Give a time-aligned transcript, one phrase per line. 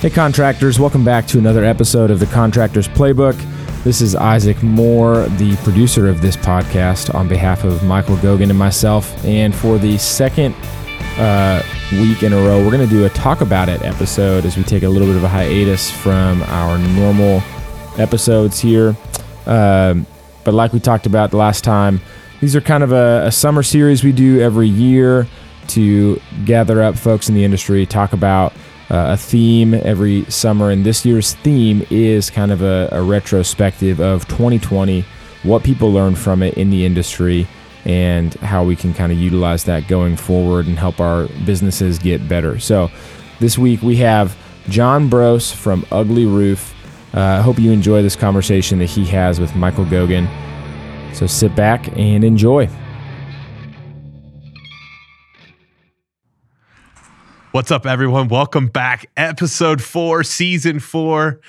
[0.00, 3.34] Hey, contractors, welcome back to another episode of the Contractors Playbook.
[3.82, 8.56] This is Isaac Moore, the producer of this podcast, on behalf of Michael Gogan and
[8.56, 9.12] myself.
[9.24, 10.54] And for the second
[11.18, 14.56] uh, week in a row, we're going to do a Talk About It episode as
[14.56, 17.42] we take a little bit of a hiatus from our normal
[17.98, 18.96] episodes here.
[19.46, 20.06] Um,
[20.44, 22.00] but like we talked about the last time,
[22.40, 25.26] these are kind of a, a summer series we do every year
[25.66, 28.52] to gather up folks in the industry, talk about
[28.90, 30.70] uh, a theme every summer.
[30.70, 35.04] And this year's theme is kind of a, a retrospective of 2020,
[35.42, 37.46] what people learned from it in the industry,
[37.84, 42.28] and how we can kind of utilize that going forward and help our businesses get
[42.28, 42.58] better.
[42.58, 42.90] So
[43.40, 44.36] this week we have
[44.68, 46.74] John Brose from Ugly Roof.
[47.14, 50.28] Uh, I hope you enjoy this conversation that he has with Michael Gogan.
[51.14, 52.68] So sit back and enjoy.
[57.52, 58.28] What's up, everyone?
[58.28, 59.08] Welcome back.
[59.16, 61.40] Episode four, season four.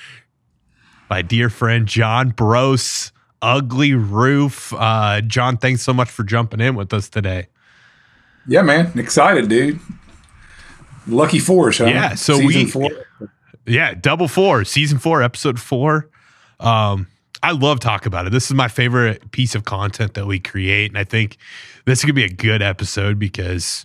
[1.10, 4.72] My dear friend John Bros, Ugly Roof.
[4.72, 7.48] Uh, John, thanks so much for jumping in with us today.
[8.48, 8.98] Yeah, man.
[8.98, 9.78] Excited, dude.
[11.06, 11.84] Lucky four, huh?
[11.84, 12.90] Yeah, so Season we four.
[13.66, 16.08] Yeah, double four, season four, episode four.
[16.60, 17.08] Um,
[17.42, 18.32] I love talk about it.
[18.32, 21.36] This is my favorite piece of content that we create, and I think
[21.84, 23.84] this is gonna be a good episode because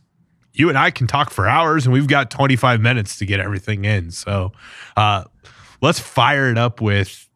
[0.57, 3.85] you and I can talk for hours, and we've got 25 minutes to get everything
[3.85, 4.11] in.
[4.11, 4.51] So,
[4.95, 5.25] uh,
[5.81, 7.29] let's fire it up with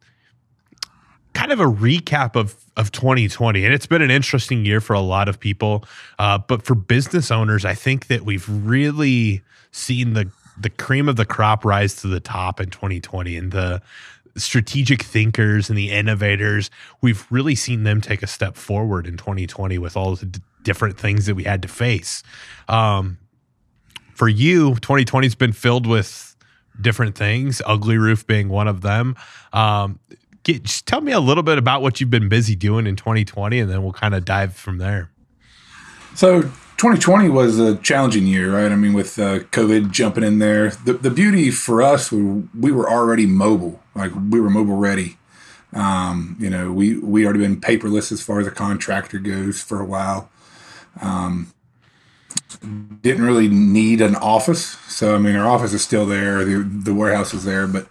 [1.32, 5.00] kind of a recap of of 2020 and it's been an interesting year for a
[5.00, 5.84] lot of people.
[6.18, 11.16] Uh, but for business owners i think that we've really seen the the cream of
[11.16, 13.80] the crop rise to the top in 2020 and the
[14.36, 19.78] strategic thinkers and the innovators we've really seen them take a step forward in 2020
[19.78, 22.22] with all the different things that we had to face
[22.68, 23.18] um,
[24.14, 26.36] for you 2020 has been filled with
[26.80, 29.16] different things ugly roof being one of them
[29.52, 29.98] um,
[30.42, 33.58] get, just tell me a little bit about what you've been busy doing in 2020
[33.58, 35.10] and then we'll kind of dive from there
[36.14, 36.50] So
[36.80, 38.72] 2020 was a challenging year, right?
[38.72, 40.70] I mean, with uh, COVID jumping in there.
[40.70, 42.22] The, the beauty for us, we,
[42.58, 43.82] we were already mobile.
[43.94, 45.18] Like we were mobile ready.
[45.74, 49.78] Um, you know, we we already been paperless as far as a contractor goes for
[49.78, 50.30] a while.
[51.00, 51.52] Um,
[53.02, 56.44] didn't really need an office, so I mean, our office is still there.
[56.44, 57.86] The the warehouse is there, but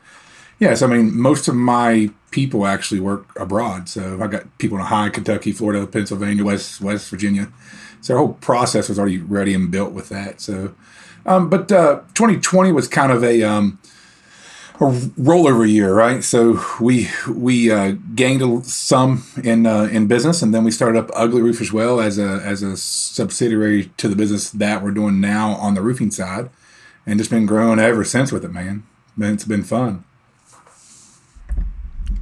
[0.59, 3.89] yes, I mean, most of my people actually work abroad.
[3.89, 7.49] So I got people in Ohio, Kentucky, Florida, Pennsylvania, West West Virginia.
[8.01, 10.39] So our whole process was already ready and built with that.
[10.39, 10.73] So,
[11.25, 13.79] um, but uh, 2020 was kind of a um,
[14.79, 16.23] rollover year, right?
[16.23, 21.11] So we we uh, gained some in uh, in business, and then we started up
[21.13, 25.19] Ugly Roof as well as a as a subsidiary to the business that we're doing
[25.19, 26.49] now on the roofing side,
[27.05, 28.83] and just been growing ever since with it, man.
[29.17, 30.05] Man, it's been fun.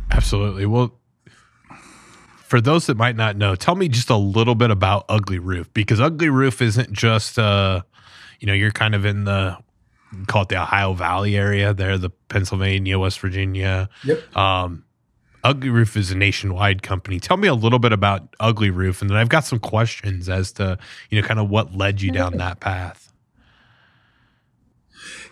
[0.09, 0.65] Absolutely.
[0.65, 0.95] Well,
[2.39, 5.71] for those that might not know, tell me just a little bit about Ugly Roof
[5.73, 7.81] because Ugly Roof isn't just uh,
[8.39, 9.57] you know, you're kind of in the
[10.27, 13.89] call it the Ohio Valley area there, the Pennsylvania, West Virginia.
[14.03, 14.37] Yep.
[14.37, 14.83] Um,
[15.43, 17.19] Ugly Roof is a nationwide company.
[17.19, 20.51] Tell me a little bit about Ugly Roof, and then I've got some questions as
[20.53, 20.77] to
[21.09, 23.13] you know kind of what led you down that path.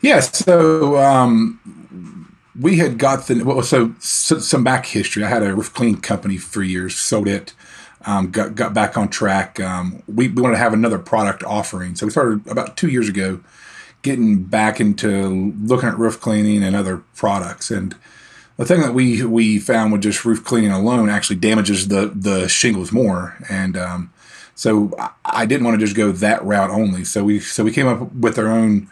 [0.02, 5.24] Yeah, so um, we had got the well, so, so some back history.
[5.24, 7.54] I had a roof cleaning company for years, sold it,
[8.06, 9.60] um, got got back on track.
[9.60, 13.10] Um, we, we wanted to have another product offering, so we started about two years
[13.10, 13.42] ago,
[14.06, 17.72] getting back into looking at roof cleaning and other products.
[17.72, 17.96] And
[18.58, 22.48] the thing that we we found with just roof cleaning alone actually damages the the
[22.48, 24.14] shingles more, and um,
[24.54, 24.92] so
[25.26, 27.04] I, didn't want to just go that route only.
[27.04, 28.88] So we so we came up with our own.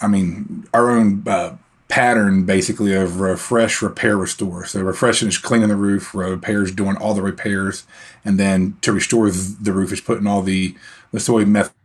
[0.00, 1.56] I mean, our own uh,
[1.88, 4.64] pattern basically of refresh, repair, restore.
[4.64, 7.84] So refreshing is cleaning the roof, repair is doing all the repairs,
[8.24, 10.74] and then to restore the roof is putting all the
[11.12, 11.20] the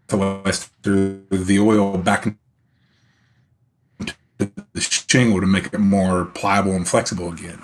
[0.09, 6.87] soy methyl ester, the oil back into the shingle to make it more pliable and
[6.87, 7.61] flexible again.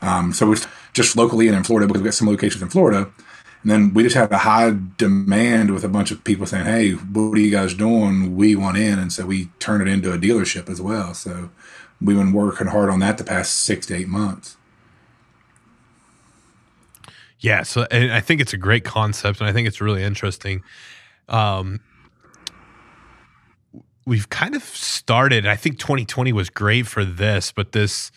[0.00, 3.10] Um, so it's just locally and in Florida because we've got some locations in Florida.
[3.62, 6.92] And then we just had a high demand with a bunch of people saying, "Hey,
[6.92, 8.36] what are you guys doing?
[8.36, 11.12] We want in," and so we turned it into a dealership as well.
[11.12, 11.50] So
[12.00, 14.56] we've been working hard on that the past six to eight months.
[17.40, 20.62] Yeah, so I think it's a great concept, and I think it's really interesting.
[21.28, 21.80] Um,
[24.06, 25.46] we've kind of started.
[25.46, 28.10] I think 2020 was great for this, but this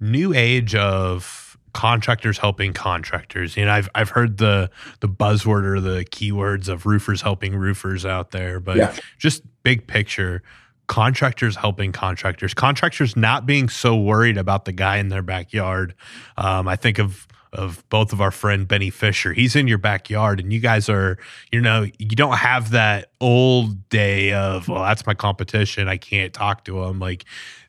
[0.00, 3.56] new age of contractors helping contractors.
[3.56, 4.70] You know, I've I've heard the
[5.00, 8.94] the buzzword or the keywords of roofers helping roofers out there, but Yeah.
[9.18, 10.42] just big picture,
[10.86, 15.94] contractors helping contractors, contractors not being so worried about the guy in their backyard.
[16.38, 17.26] Um, I think of
[17.56, 19.32] of both of our friend Benny Fisher.
[19.32, 21.18] He's in your backyard, and you guys are,
[21.50, 25.88] you know, you don't have that old day of, well, that's my competition.
[25.88, 26.98] I can't talk to him.
[26.98, 27.24] Like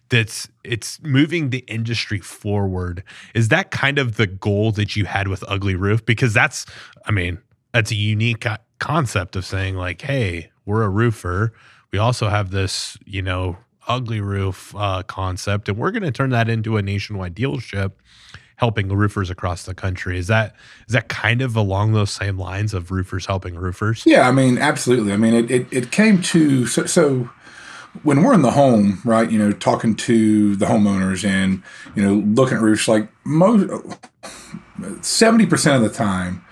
[0.10, 3.04] that's it's moving the industry forward.
[3.34, 6.06] Is that kind of the goal that you had with Ugly Roof?
[6.06, 6.66] Because that's,
[7.06, 7.40] I mean,
[7.74, 8.46] that's a unique
[8.80, 11.54] concept of saying like, hey, we're a roofer.
[11.92, 13.58] We also have this, you know,
[13.88, 17.94] ugly roof uh, concept, and we're going to turn that into a nationwide dealership
[18.58, 20.18] helping roofers across the country.
[20.18, 20.56] Is that
[20.88, 24.04] is that kind of along those same lines of roofers helping roofers?
[24.06, 25.14] Yeah, I mean, absolutely.
[25.14, 27.30] I mean, it it, it came to so, so
[28.04, 29.30] when we're in the home, right?
[29.32, 31.64] You know, talking to the homeowners and
[31.96, 33.72] you know looking at roofs, like most
[35.02, 36.44] seventy percent of the time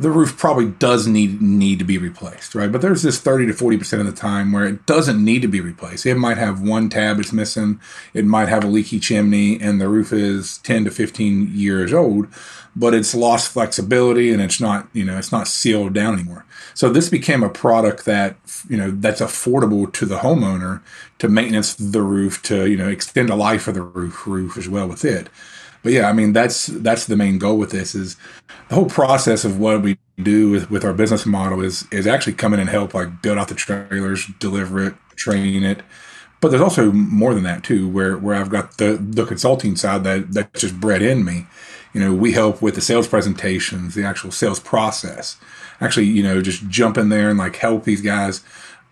[0.00, 2.72] the roof probably does need need to be replaced, right?
[2.72, 5.60] But there's this 30 to 40% of the time where it doesn't need to be
[5.60, 6.06] replaced.
[6.06, 7.78] It might have one tab that's missing,
[8.14, 12.28] it might have a leaky chimney, and the roof is 10 to 15 years old,
[12.74, 16.46] but it's lost flexibility and it's not, you know, it's not sealed down anymore.
[16.72, 18.36] So this became a product that,
[18.70, 20.80] you know, that's affordable to the homeowner
[21.18, 24.66] to maintenance the roof, to, you know, extend the life of the roof roof as
[24.66, 25.28] well with it
[25.82, 28.16] but yeah, I mean that's that's the main goal with this is
[28.68, 32.34] the whole process of what we do with, with our business model is is actually
[32.34, 35.82] come in and help like build out the trailers, deliver it, train it.
[36.40, 40.04] But there's also more than that too, where where I've got the the consulting side
[40.04, 41.46] that that's just bred in me.
[41.92, 45.38] You know, we help with the sales presentations, the actual sales process.
[45.80, 48.44] Actually, you know, just jump in there and like help these guys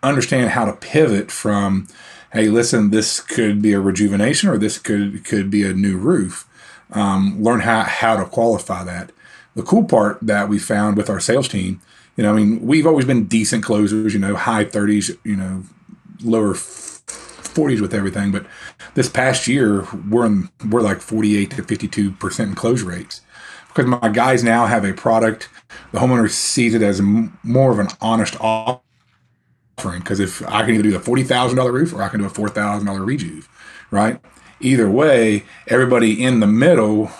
[0.02, 1.87] understand how to pivot from,
[2.32, 6.47] hey, listen, this could be a rejuvenation or this could could be a new roof
[6.93, 9.12] um, learn how, how to qualify that.
[9.55, 11.81] The cool part that we found with our sales team,
[12.17, 15.64] you know, I mean, we've always been decent closers, you know, high 30s, you know,
[16.23, 18.32] lower 40s with everything.
[18.32, 18.46] But
[18.94, 23.20] this past year, we're in, we're like 48 to 52 percent in close rates
[23.69, 25.49] because my guys now have a product.
[25.93, 30.00] The homeowner sees it as more of an honest offering.
[30.00, 32.26] Because if I can either do the forty thousand dollar roof or I can do
[32.26, 33.49] a four thousand dollar rejuve,
[33.93, 34.20] right?
[34.60, 37.10] Either way, everybody in the middle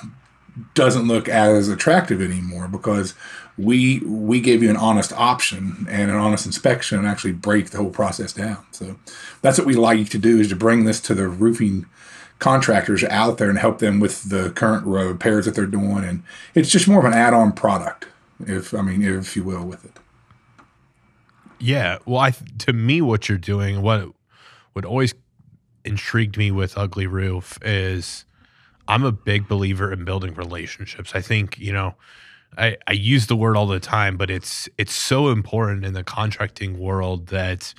[0.75, 3.15] doesn't look as attractive anymore because
[3.57, 7.79] we we gave you an honest option and an honest inspection and actually break the
[7.79, 8.65] whole process down.
[8.71, 8.97] So
[9.43, 11.87] that's what we like to do is to bring this to the roofing
[12.39, 16.23] contractors out there and help them with the current repairs that they're doing and
[16.55, 18.07] it's just more of an add-on product
[18.47, 19.99] if I mean if you will with it.
[21.59, 24.09] Yeah, well I to me what you're doing what
[24.75, 25.15] would always
[25.89, 28.25] intrigued me with Ugly Roof is
[28.87, 31.13] I'm a big believer in building relationships.
[31.15, 31.95] I think, you know,
[32.57, 36.05] I, I use the word all the time, but it's it's so important in the
[36.05, 37.75] contracting world that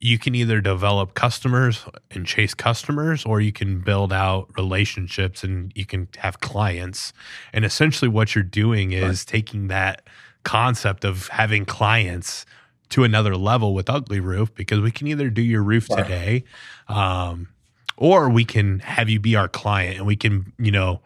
[0.00, 5.72] you can either develop customers and chase customers or you can build out relationships and
[5.74, 7.12] you can have clients.
[7.52, 9.26] And essentially what you're doing is right.
[9.26, 10.02] taking that
[10.42, 12.46] concept of having clients
[12.90, 16.44] to another level with Ugly Roof because we can either do your roof today,
[16.88, 17.48] um,
[17.96, 21.00] or we can have you be our client and we can, you know,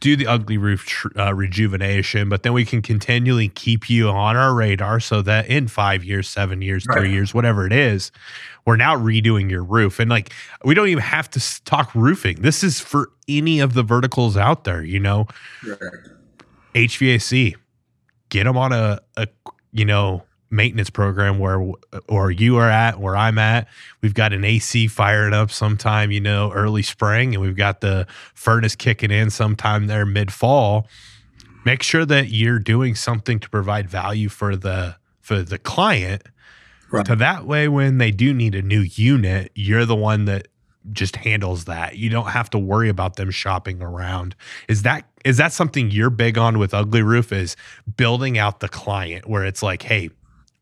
[0.00, 4.36] do the Ugly Roof tr- uh, rejuvenation, but then we can continually keep you on
[4.36, 6.98] our radar so that in five years, seven years, right.
[6.98, 8.12] three years, whatever it is,
[8.64, 9.98] we're now redoing your roof.
[9.98, 10.32] And like,
[10.64, 12.42] we don't even have to talk roofing.
[12.42, 15.26] This is for any of the verticals out there, you know,
[15.66, 15.78] right.
[16.74, 17.56] HVAC,
[18.28, 19.26] get them on a, a,
[19.72, 21.72] you know, maintenance program where
[22.08, 23.68] or you are at where I'm at.
[24.00, 28.06] We've got an AC firing up sometime, you know, early spring and we've got the
[28.34, 30.86] furnace kicking in sometime there mid fall.
[31.64, 36.22] Make sure that you're doing something to provide value for the for the client.
[36.90, 37.06] Right.
[37.06, 40.48] So that way when they do need a new unit, you're the one that
[40.92, 41.96] just handles that.
[41.96, 44.34] You don't have to worry about them shopping around.
[44.68, 47.56] Is that is that something you're big on with Ugly Roof is
[47.96, 50.10] building out the client where it's like, hey,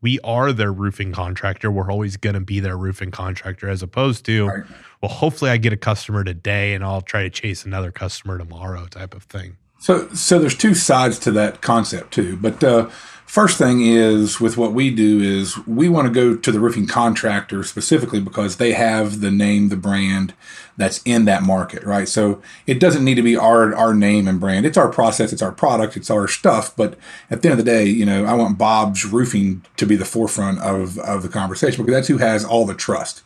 [0.01, 1.71] we are their roofing contractor.
[1.71, 4.63] We're always going to be their roofing contractor as opposed to, right.
[5.01, 8.85] well, hopefully I get a customer today and I'll try to chase another customer tomorrow
[8.85, 9.57] type of thing.
[9.79, 12.37] So, so there's two sides to that concept too.
[12.37, 12.89] But uh,
[13.27, 16.87] first thing is with what we do is we want to go to the roofing
[16.87, 20.33] contractor specifically because they have the name, the brand
[20.77, 22.07] that's in that market, right?
[22.07, 24.65] So it doesn't need to be our our name and brand.
[24.65, 26.75] It's our process, it's our product, it's our stuff.
[26.75, 26.97] But
[27.29, 30.05] at the end of the day, you know, I want Bob's Roofing to be the
[30.05, 33.23] forefront of of the conversation because that's who has all the trust.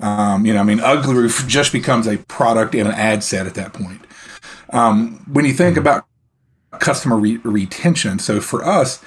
[0.00, 3.46] Um, you know, I mean, Ugly Roof just becomes a product and an ad set
[3.46, 4.00] at that point.
[4.70, 6.04] Um, when you think about
[6.80, 9.02] customer re- retention, so for us,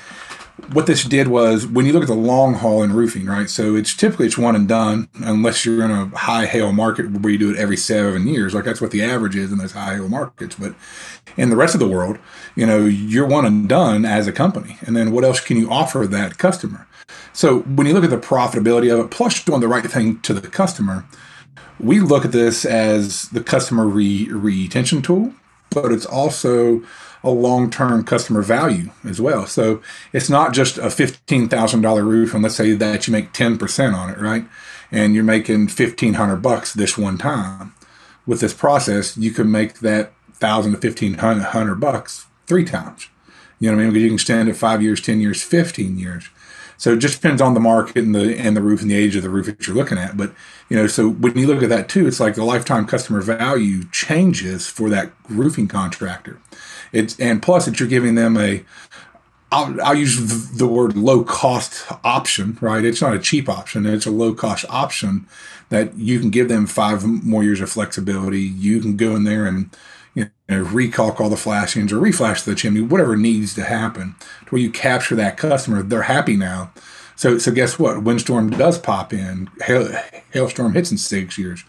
[0.74, 3.50] what this did was when you look at the long haul in roofing, right?
[3.50, 7.32] So it's typically it's one and done, unless you're in a high hail market where
[7.32, 8.54] you do it every seven years.
[8.54, 10.56] Like that's what the average is in those high hail markets.
[10.56, 10.76] But
[11.38, 12.18] in the rest of the world,
[12.56, 14.78] you know, you're one and done as a company.
[14.82, 16.88] And then what else can you offer that customer?
[17.34, 20.34] So when you look at the profitability of it, plus doing the right thing to
[20.34, 21.06] the customer,
[21.80, 25.34] we look at this as the customer re- retention tool,
[25.70, 26.84] but it's also
[27.24, 29.46] a long-term customer value as well.
[29.46, 29.82] So
[30.14, 34.18] it's not just a $15,000 roof and let's say that you make 10% on it,
[34.18, 34.46] right?
[34.92, 37.74] And you're making 1500 bucks this one time.
[38.26, 43.10] With this process, you can make that 1000 to 1500 bucks three times.
[43.60, 43.94] You know what I mean?
[43.94, 46.30] Because you can extend it 5 years, 10 years, 15 years.
[46.80, 49.18] So it just depends on the market and the and the roof and the age
[49.18, 50.16] of the roof that you're looking at.
[50.16, 50.32] But
[50.70, 53.84] you know, so when you look at that too, it's like the lifetime customer value
[53.92, 56.40] changes for that roofing contractor.
[56.92, 58.64] It's and plus that you're giving them a
[59.52, 62.86] I'll, I'll use the word low cost option, right?
[62.86, 63.86] It's not a cheap option.
[63.86, 65.26] It's a low cost option
[65.70, 68.42] that you can give them five more years of flexibility.
[68.42, 69.76] You can go in there and
[70.14, 74.16] you know, recalk all the flashings or reflash the chimney, whatever needs to happen
[74.46, 75.82] to where you capture that customer.
[75.82, 76.72] They're happy now.
[77.16, 78.04] So, so guess what?
[78.04, 79.50] Windstorm does pop in.
[79.62, 79.90] Hail,
[80.32, 81.64] hailstorm hits in six years.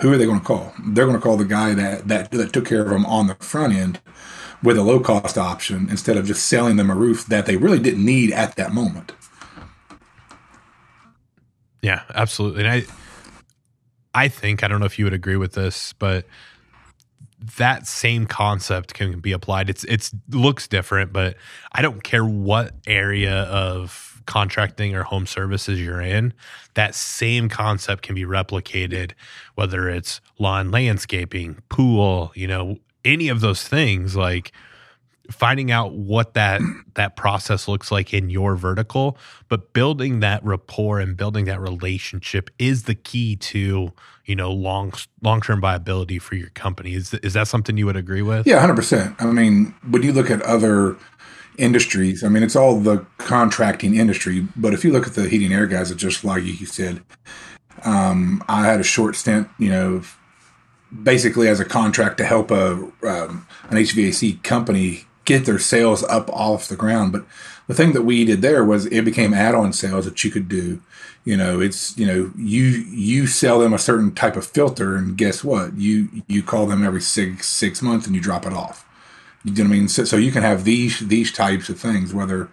[0.00, 0.72] Who are they going to call?
[0.84, 3.34] They're going to call the guy that, that, that took care of them on the
[3.36, 4.00] front end
[4.62, 7.78] with a low cost option instead of just selling them a roof that they really
[7.78, 9.12] didn't need at that moment.
[11.82, 12.64] Yeah, absolutely.
[12.64, 12.84] And I
[14.14, 16.26] I think I don't know if you would agree with this, but
[17.56, 19.70] that same concept can be applied.
[19.70, 21.36] It's it's looks different, but
[21.72, 26.34] I don't care what area of contracting or home services you're in.
[26.74, 29.12] That same concept can be replicated,
[29.54, 34.16] whether it's lawn landscaping, pool, you know, any of those things.
[34.16, 34.52] Like
[35.30, 36.60] finding out what that
[36.94, 39.16] that process looks like in your vertical
[39.48, 43.92] but building that rapport and building that relationship is the key to
[44.26, 44.92] you know long
[45.22, 49.14] long-term viability for your company is is that something you would agree with yeah 100%
[49.20, 50.96] i mean when you look at other
[51.58, 55.52] industries i mean it's all the contracting industry but if you look at the heating
[55.52, 57.02] air guys it's just like you said
[57.84, 60.02] um, i had a short stint you know
[61.02, 66.28] basically as a contract to help a um, an hvac company get their sales up
[66.30, 67.12] off the ground.
[67.12, 67.24] But
[67.68, 70.82] the thing that we did there was it became add-on sales that you could do.
[71.24, 75.16] You know, it's you know you you sell them a certain type of filter, and
[75.16, 75.76] guess what?
[75.76, 78.86] You you call them every six six months, and you drop it off.
[79.44, 79.88] You know what I mean?
[79.88, 82.48] So, so you can have these these types of things, whether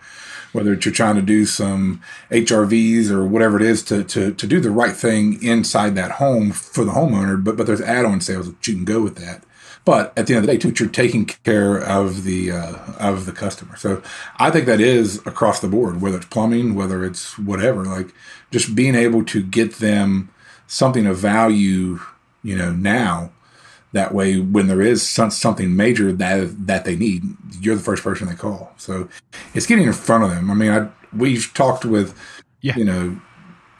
[0.57, 4.59] whether you're trying to do some HRVs or whatever it is to, to, to do
[4.59, 8.67] the right thing inside that home for the homeowner, but but there's add-on sales that
[8.67, 9.43] you can go with that.
[9.85, 13.25] But at the end of the day, too, you're taking care of the uh, of
[13.25, 13.77] the customer.
[13.77, 14.01] So
[14.37, 17.85] I think that is across the board, whether it's plumbing, whether it's whatever.
[17.85, 18.13] Like
[18.51, 20.29] just being able to get them
[20.65, 21.99] something of value,
[22.43, 23.31] you know, now.
[23.97, 27.23] That way, when there is some, something major that that they need,
[27.59, 28.71] you're the first person they call.
[28.77, 29.09] So
[29.55, 30.51] it's getting in front of them.
[30.51, 32.15] I mean, I we've talked with,
[32.61, 32.77] yeah.
[32.77, 33.19] you know,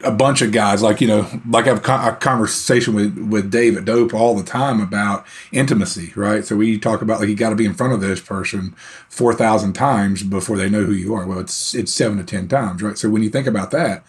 [0.02, 3.76] a bunch of guys like you know like I have a conversation with with Dave
[3.76, 6.44] at Dope all the time about intimacy, right?
[6.44, 8.74] So we talk about like you got to be in front of this person
[9.08, 11.26] four thousand times before they know who you are.
[11.26, 12.98] Well, it's it's seven to ten times, right?
[12.98, 14.04] So when you think about that,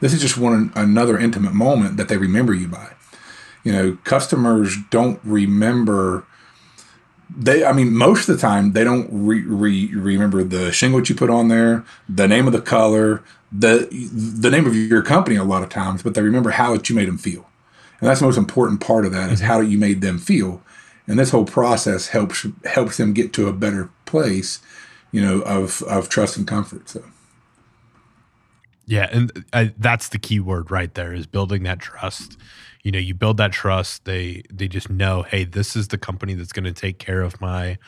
[0.00, 2.92] this is just one another intimate moment that they remember you by.
[3.64, 6.26] You know, customers don't remember
[7.32, 11.14] they i mean most of the time they don't re, re, remember the shingle you
[11.14, 13.88] put on there the name of the color the
[14.40, 17.08] the name of your company a lot of times but they remember how you made
[17.08, 17.46] them feel.
[18.00, 20.62] And that's the most important part of that is how you made them feel.
[21.06, 24.60] And this whole process helps helps them get to a better place
[25.12, 27.02] you know of of trust and comfort so.
[28.86, 32.36] Yeah and I, uh, that's the key word right there is building that trust
[32.82, 34.04] you know you build that trust.
[34.04, 37.40] They they just know hey this is the company that's going to take care of
[37.40, 37.78] my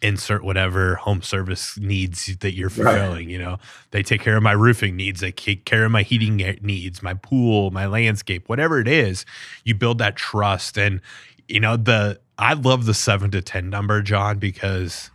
[0.00, 3.28] insert whatever home service needs that you're fulfilling right.
[3.28, 3.58] you know?
[3.92, 5.20] They take care of my roofing needs.
[5.20, 9.24] They take care of my heating needs my pool my landscape whatever it is.
[9.64, 10.76] You build that trust.
[10.76, 11.00] And
[11.48, 15.10] you know the i love the 7 to 10 number john because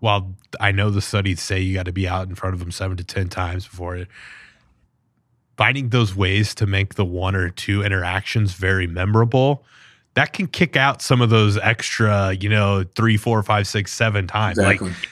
[0.00, 2.70] while i know the studies say you got to be out in front of them
[2.70, 4.08] 7 to 10 times before it
[5.58, 9.64] finding those ways to make the one or two interactions very memorable
[10.14, 14.26] that can kick out some of those extra you know three four five six seven
[14.26, 14.58] times.
[14.58, 14.88] Exactly.
[14.88, 15.08] like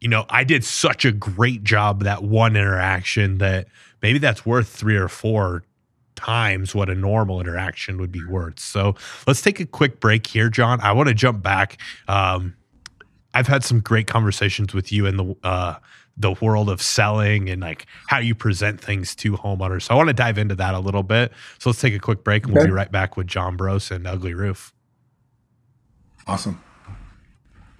[0.00, 3.68] you know i did such a great job that one interaction that
[4.02, 5.62] maybe that's worth three or four
[6.16, 8.60] times what a normal interaction would be worth.
[8.60, 8.94] So
[9.26, 10.80] let's take a quick break here john.
[10.80, 11.78] I want to jump back.
[12.08, 12.54] Um,
[13.34, 15.76] i've had some great conversations with you in the uh,
[16.16, 19.82] the world of selling and like how you present things to homeowners.
[19.82, 21.32] So I want to dive into that a little bit.
[21.58, 24.06] So let's take a quick break and we'll be right back with John Bros and
[24.06, 24.72] Ugly Roof.
[26.26, 26.62] Awesome.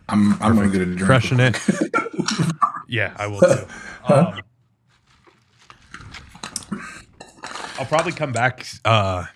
[0.08, 1.06] I'm I'm going to get a drink.
[1.06, 1.56] Crushing it.
[2.88, 3.66] yeah, I will too.
[4.04, 4.40] Um,
[7.78, 8.66] I'll probably come back.
[8.84, 9.26] Uh,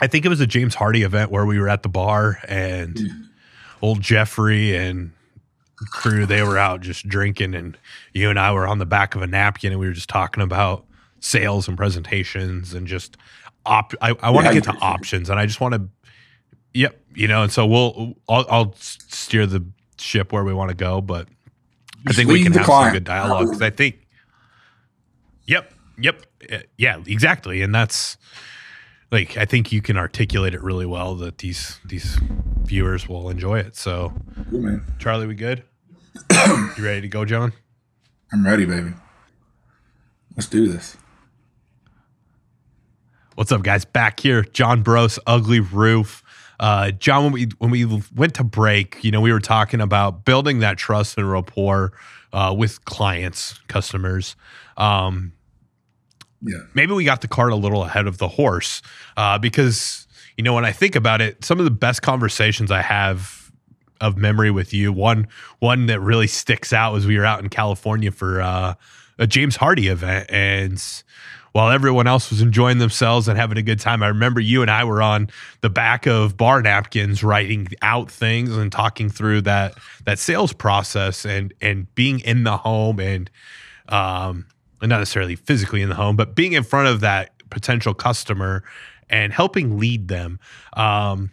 [0.00, 2.98] I think it was a James Hardie event where we were at the bar and
[3.80, 5.12] old Jeffrey and
[5.90, 7.76] crew they were out just drinking and
[8.12, 10.42] you and I were on the back of a napkin and we were just talking
[10.42, 10.84] about
[11.20, 13.16] sales and presentations and just
[13.66, 15.88] op I, I want to Yeah, get to options and I just want to
[16.74, 19.64] yep you know and so we'll I'll, I'll steer the
[19.98, 21.28] ship where we want to go but
[22.06, 22.88] I think we can have client.
[22.88, 24.06] some good dialogue because I think
[25.46, 26.22] yep yep
[26.52, 28.16] uh, yeah exactly and that's
[29.10, 32.18] like I think you can articulate it really well that these these
[32.62, 34.12] viewers will enjoy it so.
[34.98, 35.62] Charlie we good
[36.14, 37.52] you ready to go John
[38.32, 38.94] I'm ready, baby.
[40.36, 40.96] Let's do this.
[43.34, 43.84] What's up, guys?
[43.84, 46.22] Back here, John Bros, Ugly Roof.
[46.58, 50.24] Uh, John, when we when we went to break, you know, we were talking about
[50.24, 51.92] building that trust and rapport
[52.32, 54.34] uh, with clients, customers.
[54.78, 55.32] Um,
[56.40, 56.58] Yeah.
[56.74, 58.80] maybe we got the cart a little ahead of the horse
[59.18, 60.06] uh, because
[60.38, 63.41] you know when I think about it, some of the best conversations I have
[64.02, 65.28] of memory with you, one
[65.60, 68.74] one that really sticks out was we were out in California for uh,
[69.18, 70.82] a James Hardie event, and
[71.52, 74.70] while everyone else was enjoying themselves and having a good time, I remember you and
[74.70, 75.28] I were on
[75.60, 81.24] the back of bar napkins writing out things and talking through that that sales process
[81.24, 83.30] and and being in the home and
[83.88, 84.46] um
[84.80, 88.64] not necessarily physically in the home, but being in front of that potential customer
[89.08, 90.40] and helping lead them.
[90.72, 91.30] Um,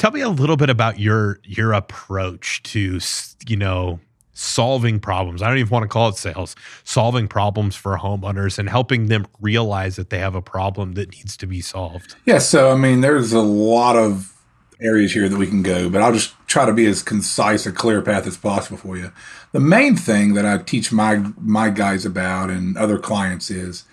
[0.00, 2.98] tell me a little bit about your your approach to
[3.46, 4.00] you know
[4.32, 5.42] solving problems.
[5.42, 9.26] I don't even want to call it sales, solving problems for homeowners and helping them
[9.40, 12.16] realize that they have a problem that needs to be solved.
[12.24, 14.34] Yeah, so I mean, there's a lot of
[14.80, 17.72] areas here that we can go, but I'll just try to be as concise a
[17.72, 19.12] clear path as possible for you.
[19.52, 23.84] The main thing that I teach my my guys about and other clients is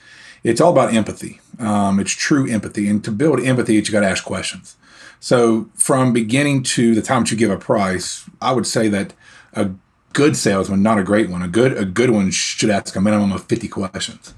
[0.41, 1.41] it's all about empathy.
[1.59, 4.77] Um, it's true empathy, and to build empathy, you got to ask questions.
[5.19, 9.13] So from beginning to the time that you give a price, I would say that
[9.53, 9.71] a
[10.13, 13.31] good salesman, not a great one, a good a good one should ask a minimum
[13.31, 14.33] of fifty questions.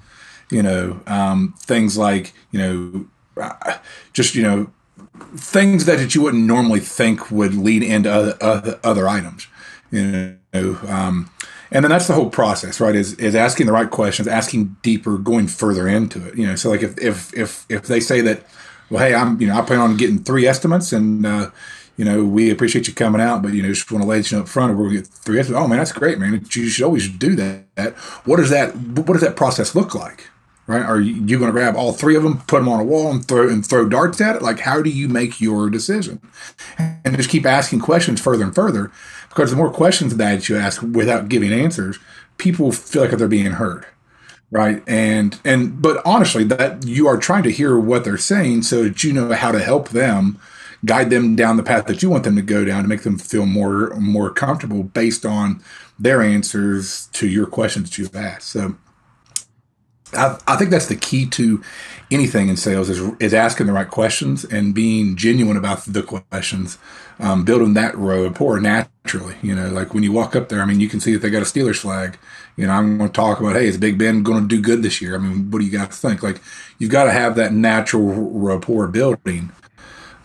[0.51, 3.07] You know um, things like you know
[3.41, 3.77] uh,
[4.13, 4.71] just you know
[5.35, 9.47] things that, that you wouldn't normally think would lead into other other, other items
[9.91, 11.29] you know um,
[11.71, 15.17] and then that's the whole process right is is asking the right questions asking deeper
[15.17, 16.55] going further into it you know.
[16.55, 18.43] So like if if if if they say that
[18.89, 21.49] well hey i'm you know i plan on getting three estimates and uh,
[21.97, 24.38] you know, we appreciate you coming out, but you know, just want to let you
[24.38, 25.62] know up front, we're gonna get three estimates.
[25.62, 26.45] Oh man, that's great, man.
[26.49, 27.93] You should always do that.
[28.23, 30.30] What does that what does that process look like?
[30.69, 30.84] right?
[30.84, 33.28] Are you, going to grab all three of them, put them on a wall, and
[33.28, 34.43] throw and throw darts at it?
[34.43, 36.21] Like, how do you make your decision?
[36.78, 38.91] And just keep asking questions further and further,
[39.30, 41.97] because the more questions that you ask without giving answers,
[42.38, 43.88] people feel like they're being heard,
[44.51, 44.83] right?
[44.88, 49.03] And and but honestly, that you are trying to hear what they're saying so that
[49.03, 50.39] you know how to help them
[50.85, 53.17] guide them down the path that you want them to go down to make them
[53.17, 55.62] feel more more comfortable based on
[55.97, 58.47] their answers to your questions that you've asked.
[58.49, 58.75] So
[60.13, 61.62] I, I think that's the key to
[62.12, 66.77] anything in sales is is asking the right questions and being genuine about the questions,
[67.19, 69.35] um, building that rapport naturally.
[69.41, 71.29] You know, like when you walk up there, I mean, you can see that they
[71.29, 72.17] got a Steelers flag.
[72.59, 74.83] You know, I'm going to talk about, hey, is Big Ben going to do good
[74.83, 75.15] this year?
[75.15, 76.21] I mean, what do you guys think?
[76.21, 76.41] Like,
[76.77, 79.53] you've got to have that natural rapport building,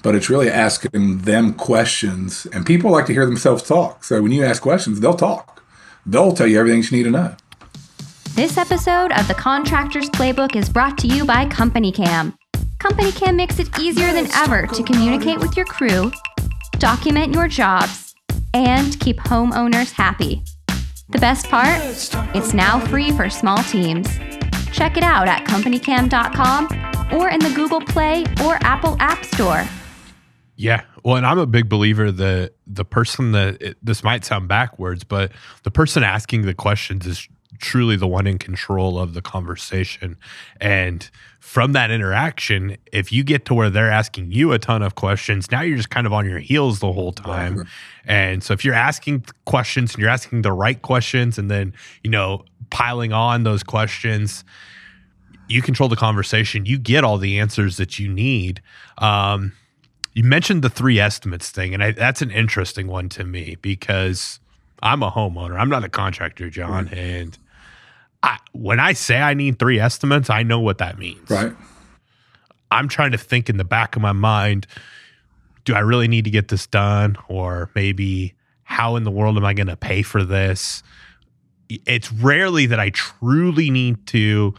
[0.03, 2.47] but it's really asking them questions.
[2.47, 4.03] And people like to hear themselves talk.
[4.03, 5.63] So when you ask questions, they'll talk.
[6.07, 7.37] They'll tell you everything you need to know.
[8.35, 12.37] This episode of the Contractor's Playbook is brought to you by Company Cam.
[12.81, 16.11] Company Cam makes it easier than ever to communicate with your crew,
[16.79, 18.13] document your jobs,
[18.53, 20.43] and keep homeowners happy.
[21.15, 21.81] The best part?
[22.35, 24.09] It's now free for small teams.
[24.73, 26.67] Check it out at companycam.com
[27.13, 29.65] or in the Google Play or Apple App Store.
[30.57, 30.83] Yeah.
[31.05, 35.05] Well, and I'm a big believer that the person that it, this might sound backwards,
[35.05, 35.31] but
[35.63, 40.17] the person asking the questions is truly the one in control of the conversation.
[40.61, 41.09] And
[41.41, 45.51] from that interaction, if you get to where they're asking you a ton of questions,
[45.51, 47.59] now you're just kind of on your heels the whole time.
[47.59, 47.67] Right.
[48.07, 52.11] And so if you're asking questions and you're asking the right questions and then, you
[52.11, 54.45] know, piling on those questions,
[55.49, 56.67] you control the conversation.
[56.67, 58.63] You get all the answers that you need.
[58.99, 59.53] Um,
[60.15, 64.39] you mentioned the three estimates thing, and I, that's an interesting one to me because
[64.83, 65.59] I'm a homeowner.
[65.59, 67.37] I'm not a contractor, John, and
[68.25, 71.29] I, when I say I need three estimates, I know what that means.
[71.29, 71.53] Right.
[72.71, 74.67] I'm trying to think in the back of my mind,
[75.67, 77.17] do I really need to get this done?
[77.29, 78.33] Or maybe
[78.63, 80.83] how in the world am I going to pay for this?
[81.69, 84.55] It's rarely that I truly need to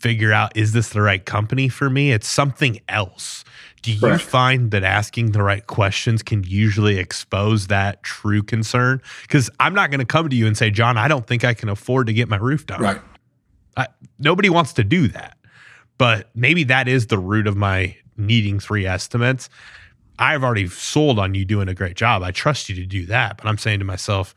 [0.00, 2.12] figure out is this the right company for me?
[2.12, 3.44] It's something else.
[3.82, 4.22] Do you Correct.
[4.22, 9.00] find that asking the right questions can usually expose that true concern?
[9.22, 11.54] Because I'm not going to come to you and say, John, I don't think I
[11.54, 12.82] can afford to get my roof done.
[12.82, 13.00] Right.
[13.76, 13.86] I,
[14.18, 15.38] nobody wants to do that.
[15.96, 19.48] But maybe that is the root of my needing three estimates.
[20.18, 22.22] I've already sold on you doing a great job.
[22.22, 23.38] I trust you to do that.
[23.38, 24.34] But I'm saying to myself,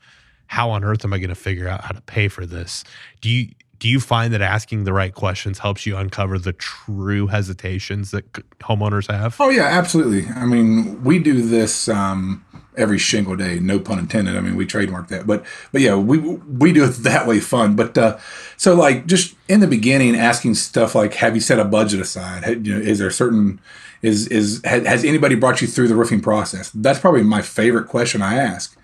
[0.47, 2.85] how on earth am I going to figure out how to pay for this?
[3.19, 3.49] Do you
[3.83, 8.31] do you find that asking the right questions helps you uncover the true hesitations that
[8.61, 9.35] homeowners have?
[9.41, 10.25] Oh yeah, absolutely.
[10.33, 12.45] I mean, we do this um,
[12.77, 13.59] every single day.
[13.59, 14.37] No pun intended.
[14.37, 15.43] I mean, we trademark that, but
[15.73, 17.75] but yeah, we we do it that way fun.
[17.75, 18.17] But uh,
[18.55, 22.45] so like just in the beginning, asking stuff like, "Have you set a budget aside?
[22.45, 23.59] Had- You know, is there a certain
[24.01, 28.21] is is has anybody brought you through the roofing process?" That's probably my favorite question
[28.21, 28.77] I ask.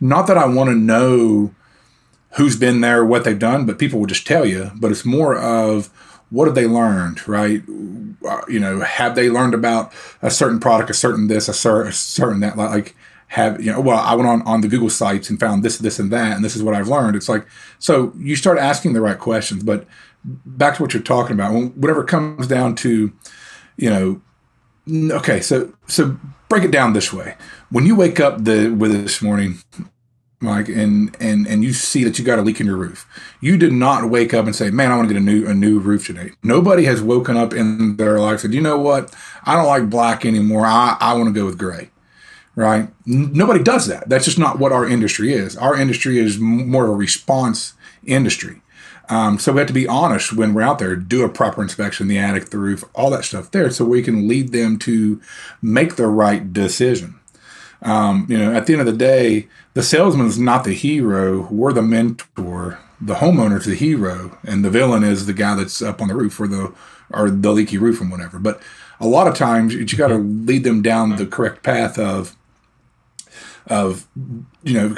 [0.00, 1.52] Not that I want to know
[2.36, 4.70] who's been there, what they've done, but people will just tell you.
[4.74, 5.86] But it's more of
[6.30, 7.62] what have they learned, right?
[8.26, 9.92] Uh, You know, have they learned about
[10.22, 12.56] a certain product, a certain this, a cer- a certain that?
[12.56, 12.96] Like,
[13.28, 13.80] have you know?
[13.80, 16.44] Well, I went on on the Google sites and found this, this, and that, and
[16.44, 17.16] this is what I've learned.
[17.16, 17.46] It's like
[17.78, 19.62] so you start asking the right questions.
[19.62, 19.86] But
[20.24, 23.12] back to what you're talking about, it comes down to,
[23.76, 24.20] you know,
[25.16, 26.16] okay, so so
[26.48, 27.36] break it down this way.
[27.70, 29.58] When you wake up the with this morning,
[30.40, 33.06] Mike, and and and you see that you got a leak in your roof.
[33.40, 35.54] You did not wake up and say, "Man, I want to get a new a
[35.54, 39.14] new roof today." Nobody has woken up in their life and said, "You know what?
[39.44, 40.66] I don't like black anymore.
[40.66, 41.90] I I want to go with gray."
[42.56, 42.88] Right?
[43.04, 44.08] Nobody does that.
[44.08, 45.56] That's just not what our industry is.
[45.56, 47.72] Our industry is more of a response
[48.04, 48.60] industry.
[49.08, 52.08] Um, so we have to be honest when we're out there, do a proper inspection,
[52.08, 55.20] the attic, the roof, all that stuff there, so we can lead them to
[55.60, 57.18] make the right decision.
[57.84, 61.46] Um, you know, at the end of the day, the salesman is not the hero.
[61.50, 62.80] We're the mentor.
[63.00, 66.40] The homeowner's the hero, and the villain is the guy that's up on the roof
[66.40, 66.72] or the
[67.10, 68.38] or the leaky roof and whatever.
[68.38, 68.62] But
[68.98, 72.36] a lot of times, you got to lead them down the correct path of
[73.66, 74.06] of
[74.62, 74.96] you know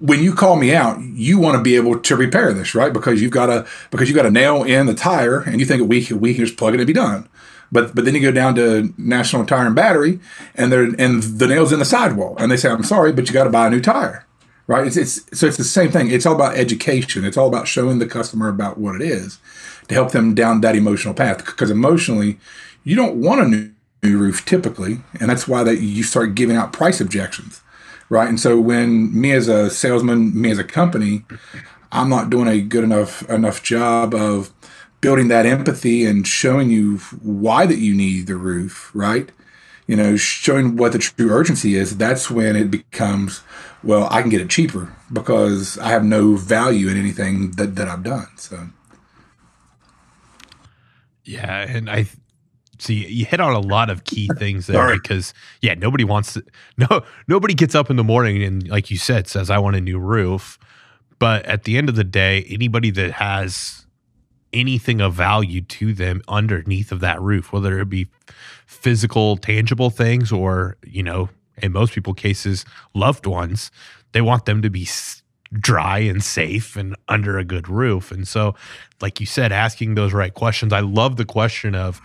[0.00, 2.92] when you call me out you want to be able to repair this right?
[2.92, 5.88] Because you've got a because you've got a nail in the tire and you think
[5.88, 7.28] we can, we can just plug it and be done.
[7.70, 10.18] But but then you go down to national tire and battery
[10.54, 13.32] and they're and the nail's in the sidewall and they say i'm sorry but you
[13.32, 14.26] got to buy a new tire.
[14.66, 14.86] Right?
[14.86, 16.10] It's, it's so it's the same thing.
[16.10, 17.24] It's all about education.
[17.24, 19.38] It's all about showing the customer about what it is
[19.88, 21.44] to help them down that emotional path.
[21.44, 22.38] Because emotionally
[22.84, 26.56] you don't want a new, new roof typically and that's why that you start giving
[26.56, 27.60] out price objections
[28.10, 28.28] right?
[28.28, 31.24] And so when me as a salesman, me as a company,
[31.90, 34.52] I'm not doing a good enough enough job of
[35.00, 39.32] building that empathy and showing you why that you need the roof, right?
[39.86, 41.96] You know, showing what the true urgency is.
[41.96, 43.42] That's when it becomes,
[43.82, 47.88] well, I can get it cheaper because I have no value in anything that, that
[47.88, 48.28] I've done.
[48.36, 48.68] So
[51.24, 52.06] Yeah, and I
[52.80, 54.98] see you hit on a lot of key things there Sorry.
[54.98, 56.44] because yeah, nobody wants to
[56.76, 59.80] no nobody gets up in the morning and like you said says I want a
[59.80, 60.58] new roof.
[61.18, 63.84] But at the end of the day, anybody that has
[64.52, 68.08] anything of value to them underneath of that roof, whether it be
[68.66, 72.64] physical, tangible things or, you know, in most people cases,
[72.94, 73.70] loved ones,
[74.12, 74.88] they want them to be
[75.52, 78.10] dry and safe and under a good roof.
[78.10, 78.54] And so,
[79.00, 80.72] like you said, asking those right questions.
[80.72, 82.00] I love the question of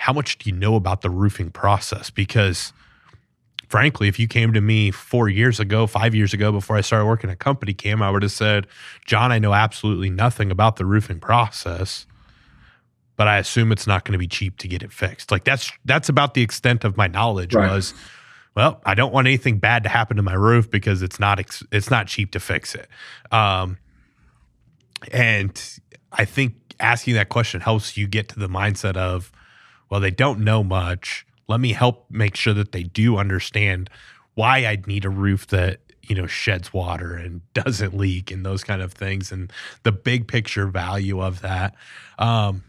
[0.00, 2.08] how much do you know about the roofing process?
[2.08, 2.72] Because
[3.68, 7.04] frankly, if you came to me four years ago, five years ago, before I started
[7.04, 8.66] working at Company Cam, I would have said,
[9.06, 12.06] John, I know absolutely nothing about the roofing process,
[13.16, 15.30] but I assume it's not going to be cheap to get it fixed.
[15.30, 17.70] Like that's that's about the extent of my knowledge Right.
[17.70, 17.92] was.
[18.56, 21.62] Well, I don't want anything bad to happen to my roof because it's not ex-
[21.70, 22.88] it's not cheap to fix it.
[23.30, 23.76] Um,
[25.12, 25.78] and
[26.10, 29.30] I think asking that question helps you get to the mindset of,
[29.90, 31.26] well, they don't know much.
[31.48, 33.90] Let me help make sure that they do understand
[34.34, 38.62] why I'd need a roof that, you know, sheds water and doesn't leak and those
[38.64, 41.74] kind of things and the big picture value of that.
[42.18, 42.62] Um,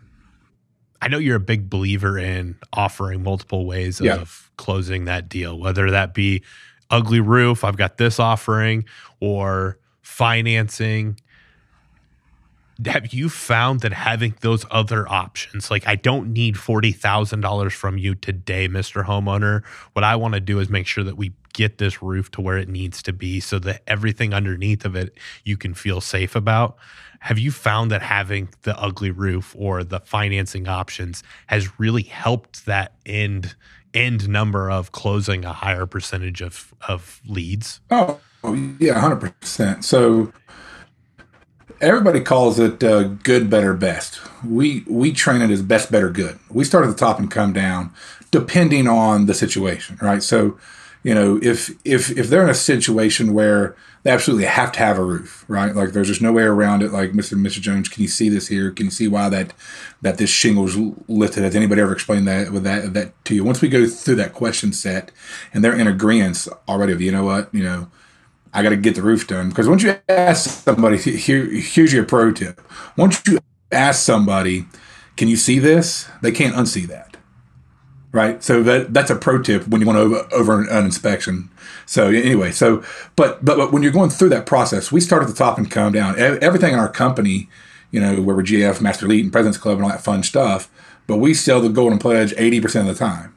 [1.04, 4.16] I know you're a big believer in offering multiple ways Yeah.
[4.18, 6.44] of closing that deal, whether that be
[6.92, 8.86] ugly roof, I've got this offering,
[9.20, 11.20] or financing
[12.86, 18.16] have you found that having those other options like i don't need $40000 from you
[18.16, 19.64] today mr homeowner
[19.94, 22.58] what i want to do is make sure that we get this roof to where
[22.58, 26.78] it needs to be so that everything underneath of it you can feel safe about.
[27.20, 32.66] Have you found that having the ugly roof or the financing options has really helped
[32.66, 33.56] that end
[33.94, 37.80] end number of closing a higher percentage of of leads?
[37.92, 38.20] Oh,
[38.80, 39.86] yeah, hundred percent.
[39.86, 40.34] So
[41.82, 44.22] everybody calls it uh, good, better, best.
[44.46, 46.40] We we train it as best, better, good.
[46.50, 47.94] We start at the top and come down,
[48.30, 50.24] depending on the situation, right?
[50.24, 50.58] So,
[51.04, 54.98] you know, if if if they're in a situation where they absolutely have to have
[54.98, 55.76] a roof, right?
[55.76, 56.92] Like there's just no way around it.
[56.92, 57.40] Like Mr.
[57.40, 57.60] Mr.
[57.60, 58.72] Jones, can you see this here?
[58.72, 59.54] Can you see why that
[60.02, 60.76] that this shingle's
[61.08, 61.44] lifted?
[61.44, 63.44] Has anybody ever explained that with that that to you?
[63.44, 65.12] Once we go through that question set
[65.54, 67.90] and they're in agreement already of you know what, you know,
[68.54, 69.50] I got to get the roof done.
[69.50, 72.62] Because once you ask somebody, here, here's your pro tip.
[72.98, 73.40] Once you
[73.72, 74.66] ask somebody,
[75.16, 76.10] can you see this?
[76.22, 77.18] They can't unsee that.
[78.14, 78.44] Right.
[78.44, 81.50] So that that's a pro tip when you want to over, over an inspection.
[81.86, 82.84] So anyway, so
[83.16, 85.72] but, but but when you're going through that process, we start at the top and
[85.72, 86.20] come down.
[86.20, 87.48] Everything in our company,
[87.90, 90.70] you know, where we're GAF, Master Elite, and President's Club, and all that fun stuff.
[91.08, 93.31] But we sell the Golden Pledge eighty percent of the time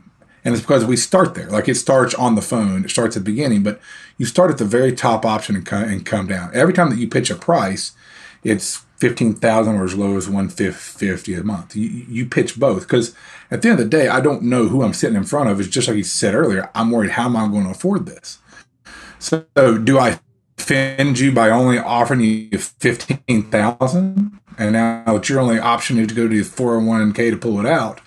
[0.44, 1.48] and it's because we start there.
[1.48, 3.80] Like it starts on the phone, it starts at the beginning, but
[4.18, 6.50] you start at the very top option and, come, and come down.
[6.52, 7.92] Every time that you pitch a price,
[8.42, 11.74] it's fifteen thousand or as low as one fifty a month.
[11.74, 13.14] You, you pitch both because
[13.50, 15.58] at the end of the day, I don't know who I'm sitting in front of.
[15.58, 16.70] It's just like you said earlier.
[16.74, 18.38] I'm worried how am I going to afford this.
[19.18, 19.46] So
[19.78, 20.20] do I
[20.58, 26.08] offend you by only offering you fifteen thousand, and now it's your only option is
[26.08, 28.00] to go to the 401k to pull it out?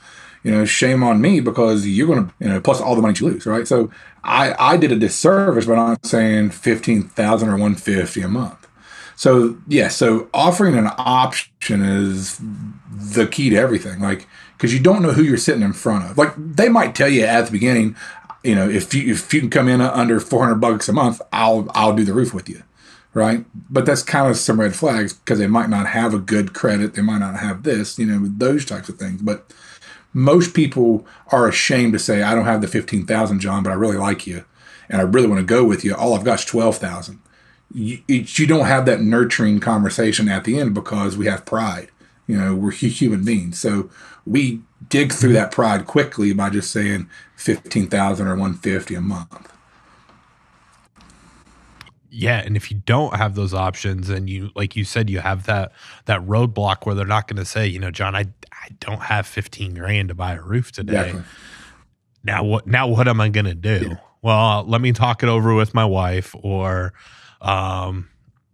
[0.47, 3.13] You know, shame on me because you're going to, you know, plus all the money
[3.19, 3.67] you lose, right?
[3.67, 3.91] So
[4.23, 8.65] I, I did a disservice by not saying 15,000 or 150 a month.
[9.17, 12.39] So yeah, so offering an option is
[12.89, 13.99] the key to everything.
[13.99, 16.17] Like, because you don't know who you're sitting in front of.
[16.17, 17.97] Like, they might tell you at the beginning,
[18.41, 21.69] you know, if you if you can come in under 400 bucks a month, I'll
[21.75, 22.63] I'll do the roof with you,
[23.13, 23.43] right?
[23.69, 26.93] But that's kind of some red flags because they might not have a good credit,
[26.93, 29.21] they might not have this, you know, those types of things.
[29.21, 29.51] But
[30.17, 33.97] most people are ashamed to say, I don't have the 15,000, John, but I really
[33.97, 34.45] like you
[34.89, 35.93] and I really want to go with you.
[35.93, 37.19] All I've got is 12,000.
[37.71, 41.89] You, you don't have that nurturing conversation at the end because we have pride.
[42.25, 43.59] You know, we're human beings.
[43.59, 43.91] So
[44.25, 49.53] we dig through that pride quickly by just saying 15,000 or 150 a month.
[52.09, 55.45] Yeah, and if you don't have those options and you like you said you have
[55.45, 55.73] that
[56.05, 59.27] that roadblock where they're not going to say, you know, John, I I don't have
[59.27, 61.09] 15 grand to buy a roof today.
[61.09, 61.23] Exactly.
[62.23, 63.87] Now what now what am I going to do?
[63.89, 63.95] Yeah.
[64.21, 66.93] Well, let me talk it over with my wife or
[67.41, 68.09] um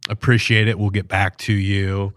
[0.09, 2.13] appreciate it, we'll get back to you.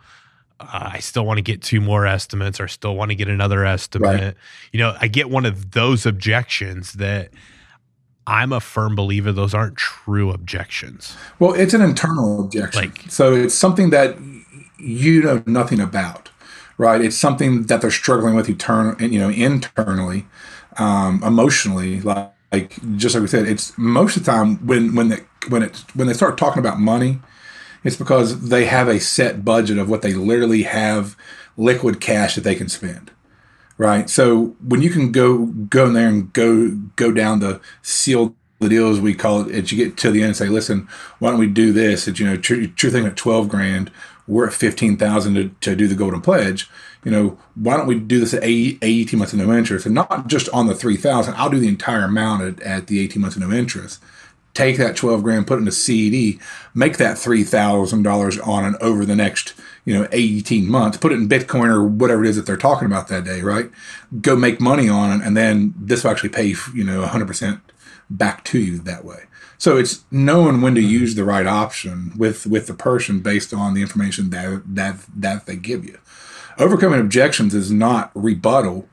[0.59, 3.65] Uh, I still want to get two more estimates or still want to get another
[3.65, 4.23] estimate.
[4.23, 4.35] Right.
[4.73, 7.31] You know, I get one of those objections that
[8.27, 11.17] I'm a firm believer those aren't true objections.
[11.39, 12.83] Well, it's an internal objection.
[12.83, 14.17] Like, so it's something that
[14.79, 16.31] you know nothing about,
[16.79, 17.01] right?
[17.01, 20.27] It's something that they're struggling with eternal, you know, internally,
[20.79, 22.01] um, emotionally.
[22.01, 25.63] Like, like just like we said, it's most of the time when when they when
[25.63, 27.21] it when they start talking about money,
[27.85, 31.17] it's because they have a set budget of what they literally have
[31.57, 33.11] liquid cash that they can spend
[33.79, 34.09] right?
[34.09, 38.69] So when you can go go in there and go go down the seal the
[38.71, 41.31] deal as we call it, and you get to the end and say, listen, why
[41.31, 42.07] don't we do this?
[42.07, 43.91] That you know, true, true thing at twelve grand,
[44.27, 46.69] we're at fifteen thousand to, to do the golden pledge.
[47.05, 50.27] You know, why don't we do this at eighteen months of no interest, and not
[50.27, 51.35] just on the three thousand?
[51.35, 54.03] I'll do the entire amount at, at the eighteen months of no interest
[54.57, 56.41] take that 12 grand, put it in a CD,
[56.75, 59.53] make that $3,000 on and over the next,
[59.87, 62.87] you know, 18 months, put it in Bitcoin or whatever it is that they're talking
[62.87, 63.71] about that day, right?
[64.21, 65.25] Go make money on it.
[65.25, 67.61] And then this will actually pay, you know, 100%
[68.11, 69.23] back to you that way.
[69.59, 70.91] So it's knowing when to mm-hmm.
[70.91, 75.47] use the right option with, with the person based on the information that, that, that
[75.47, 75.99] they give you.
[76.59, 78.89] Overcoming objections is not rebuttal.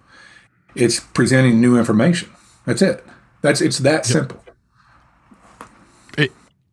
[0.76, 2.30] It's presenting new information.
[2.66, 3.04] That's it.
[3.42, 4.44] That's, it's that simple.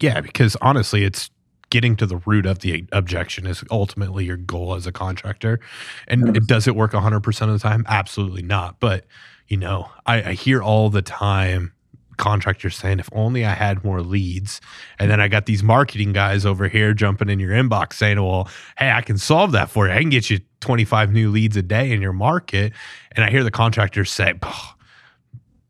[0.00, 1.30] Yeah, because honestly, it's
[1.70, 5.60] getting to the root of the objection is ultimately your goal as a contractor.
[6.08, 7.84] And it, does it work 100% of the time?
[7.88, 8.80] Absolutely not.
[8.80, 9.06] But,
[9.48, 11.72] you know, I, I hear all the time
[12.20, 14.60] contractors saying, if only I had more leads.
[14.98, 18.48] And then I got these marketing guys over here jumping in your inbox saying, well,
[18.78, 19.94] hey, I can solve that for you.
[19.94, 22.74] I can get you 25 new leads a day in your market.
[23.12, 24.34] And I hear the contractors say,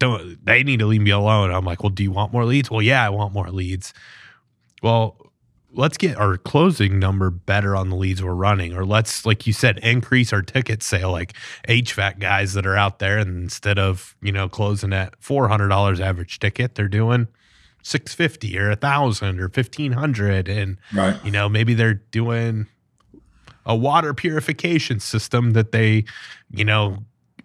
[0.01, 1.53] don't they need to leave me alone?
[1.53, 2.71] I'm like, well, do you want more leads?
[2.71, 3.95] Well, yeah, I want more leads.
[4.83, 5.30] Well,
[5.73, 9.53] let's get our closing number better on the leads we're running, or let's, like you
[9.53, 11.35] said, increase our ticket sale, like
[11.69, 15.69] HVAC guys that are out there, and instead of you know closing at four hundred
[15.69, 17.29] dollars average ticket, they're doing
[17.83, 21.17] 650 or a thousand or 1500 and Right.
[21.25, 22.67] you know maybe they're doing
[23.65, 26.05] a water purification system that they
[26.51, 26.99] you know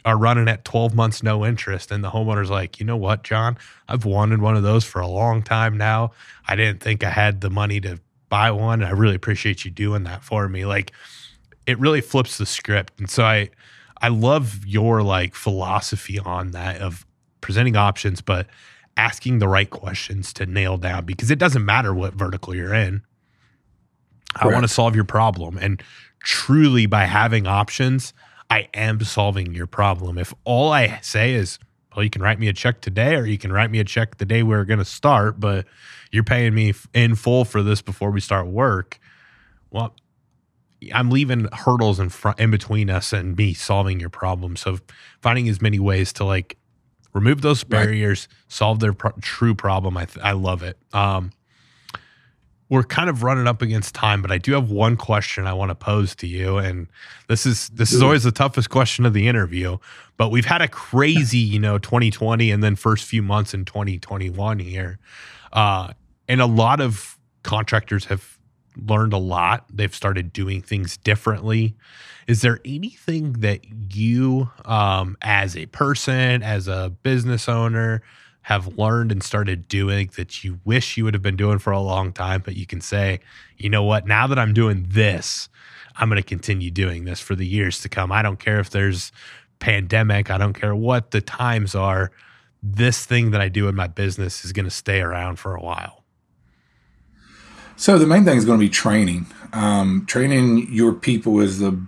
[0.04, 1.90] are running at 12 months no interest.
[1.90, 3.58] And the homeowner's like you know what john?
[3.88, 6.12] I've wanted one of those for a long time now.
[6.48, 9.72] I didn't think i had the money to buy one And i really appreciate you
[9.72, 10.66] doing that for me.
[10.66, 10.92] Like
[11.66, 13.00] it really flips the script.
[13.00, 13.50] And so i
[14.02, 17.06] i love your like philosophy on that of
[17.42, 18.48] presenting options but
[18.98, 23.02] asking the right questions to nail down because it doesn't matter what vertical you're in.
[24.36, 25.82] I want to solve your problem and
[26.20, 28.14] truly by having options
[28.50, 30.18] i am solving your problem.
[30.18, 31.60] If all i say is
[31.96, 34.18] well you can write me a check today or you can write me a check
[34.18, 35.66] the day we're going to start but
[36.12, 39.00] you're paying me in full for this before we start work
[39.72, 39.96] well
[40.94, 44.56] I'm leaving hurdles in front in between us and me solving your problem.
[44.56, 44.78] So
[45.22, 46.58] finding as many ways to like
[47.14, 47.70] remove those Right.
[47.86, 49.98] barriers, solve their pro- true problem.
[49.98, 50.78] I th- I love it.
[50.94, 51.32] Um,
[52.76, 55.70] we're kind of running up against time, but I do have one question I want
[55.70, 56.88] to pose to you, and
[57.30, 59.78] this is this is always the toughest question of the interview.
[60.18, 64.60] But we've had a crazy, you know, 2020 and then first few months in 2021
[64.60, 65.00] here,
[65.54, 65.94] uh,
[66.28, 68.38] and a lot of contractors have
[68.76, 69.66] learned a lot.
[69.74, 71.78] They've started doing things differently.
[72.28, 73.62] Is there anything that
[73.96, 78.02] you, um, as a person, as a business owner,
[78.46, 81.80] have learned and started doing that you wish you would have been doing for a
[81.80, 83.20] long time, but you can say,
[83.58, 85.50] you know what, now that I'm doing this,
[85.96, 88.12] I'm going to continue doing this for the years to come.
[88.12, 89.12] I don't care if there's
[89.58, 92.12] pandemic, I don't care what the times are.
[92.62, 95.62] This thing that I do in my business is going to stay around for a
[95.62, 96.04] while.
[97.78, 99.26] So the main thing is going to be training.
[99.54, 101.84] Um, training your people is the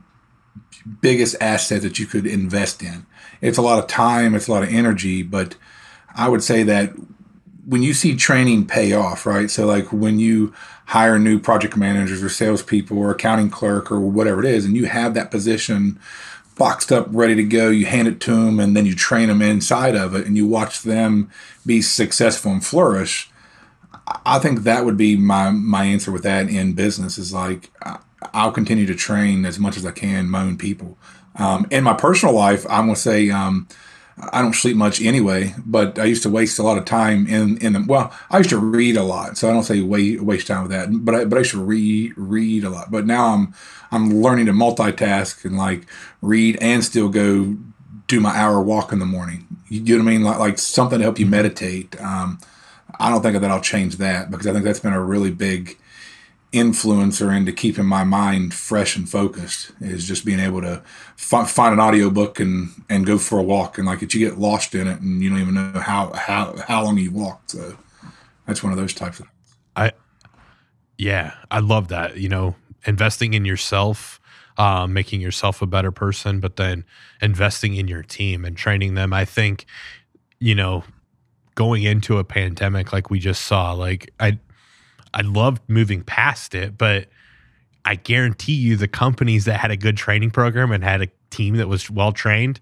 [1.01, 3.05] biggest asset that you could invest in.
[3.41, 5.55] It's a lot of time, it's a lot of energy, but
[6.17, 6.93] I would say that
[7.65, 9.51] when you see training pay off, right?
[9.51, 10.53] So like when you
[10.87, 14.85] hire new project managers or salespeople or accounting clerk or whatever it is, and you
[14.85, 15.99] have that position
[16.57, 19.41] boxed up, ready to go, you hand it to them, and then you train them
[19.41, 21.29] inside of it, and you watch them
[21.65, 23.29] be successful and flourish.
[24.25, 27.69] I think that would be my my answer with that in business is like
[28.33, 30.97] I'll continue to train as much as I can my own people.
[31.35, 33.67] Um, in my personal life, I'm gonna say um,
[34.19, 37.57] I don't sleep much anyway, but I used to waste a lot of time in
[37.57, 38.11] in the well.
[38.31, 40.89] I used to read a lot, so I don't say waste waste time with that.
[40.91, 42.89] But I, but I used to read read a lot.
[42.89, 43.53] But now I'm
[43.91, 45.85] I'm learning to multitask and like
[46.21, 47.57] read and still go
[48.07, 49.45] do my hour walk in the morning.
[49.69, 50.23] You know what I mean?
[50.23, 51.99] Like like something to help you meditate.
[52.01, 52.39] Um,
[52.99, 55.77] I don't think that I'll change that because I think that's been a really big
[56.53, 60.81] influencer into keeping my mind fresh and focused is just being able to
[61.17, 64.39] fi- find an audiobook and and go for a walk and like if you get
[64.39, 67.77] lost in it and you don't even know how how how long you walked so
[68.45, 69.27] that's one of those types of
[69.77, 69.91] I,
[70.97, 72.17] yeah, I love that.
[72.17, 72.55] You know,
[72.85, 74.19] investing in yourself,
[74.57, 76.83] um, making yourself a better person, but then
[77.21, 79.13] investing in your team and training them.
[79.13, 79.65] I think,
[80.39, 80.83] you know,
[81.55, 84.39] going into a pandemic like we just saw, like I,
[85.17, 87.07] I loved moving past it, but
[87.83, 91.55] I guarantee you the companies that had a good training program and had a team
[91.55, 92.59] that was well trained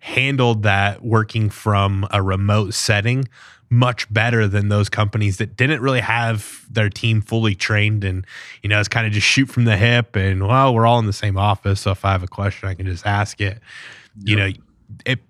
[0.00, 3.28] handled that working from a remote setting
[3.70, 8.26] much better than those companies that didn't really have their team fully trained and
[8.62, 11.06] you know it's kind of just shoot from the hip and well we're all in
[11.06, 13.60] the same office so if i have a question i can just ask it.
[14.24, 14.50] You know
[15.06, 15.20] it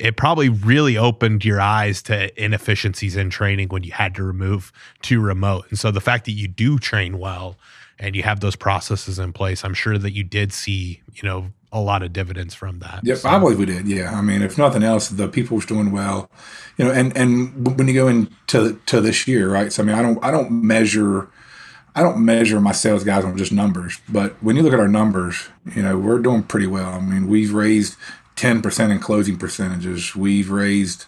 [0.00, 4.72] it probably really opened your eyes to inefficiencies in training when you had to remove
[5.02, 7.56] to remote and so the fact that you do train well
[7.98, 11.50] and you have those processes in place i'm sure that you did see you know
[11.72, 13.86] a lot of dividends from that Yep, So- I believe we did.
[13.86, 16.28] Yeah, I mean, if nothing else, the people was doing well,
[16.76, 16.90] you know.
[16.90, 19.72] And and when you go into to this year, right?
[19.72, 21.28] So I mean, I don't I don't measure
[21.94, 24.88] I don't measure my sales guys on just numbers, but when you look at our
[24.88, 26.90] numbers, you know, we're doing pretty well.
[26.90, 27.94] I mean, we've raised
[28.40, 30.16] ten percent in closing percentages.
[30.16, 31.04] We've raised,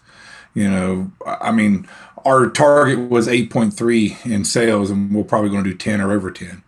[0.52, 1.88] you know, I mean,
[2.26, 6.02] our target was eight point three in sales, and we're probably going to do ten
[6.02, 6.62] or over ten.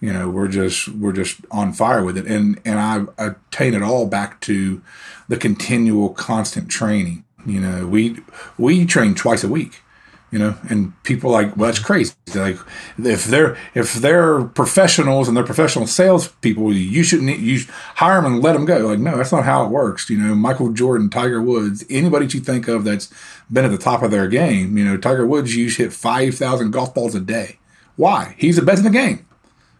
[0.00, 2.26] You know we're just we're just on fire with it.
[2.26, 4.80] And and i attain it all back to
[5.28, 7.24] the continual constant training.
[7.44, 8.18] You know we
[8.56, 9.82] we train twice a week
[10.30, 12.58] you know and people like well that's crazy like
[12.98, 17.60] if they're if they're professionals and they're professional salespeople you shouldn't you
[17.94, 20.34] hire them and let them go like no that's not how it works you know
[20.34, 23.12] michael jordan tiger woods anybody you think of that's
[23.52, 26.92] been at the top of their game you know tiger woods used hit 5000 golf
[26.92, 27.58] balls a day
[27.94, 29.26] why he's the best in the game